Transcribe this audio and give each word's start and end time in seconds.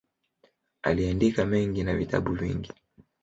Aliandika 0.81 1.45
mengi 1.45 1.83
na 1.83 1.95
vitabu 1.95 2.33
vingi. 2.33 2.73